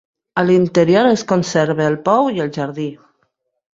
[0.41, 2.89] A l'interior es conserva el pou i el jardí.